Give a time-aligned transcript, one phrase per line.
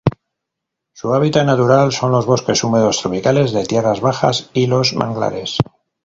[0.93, 5.59] Su hábitat natural son los bosques húmedos tropicales de tierras bajas y los manglares.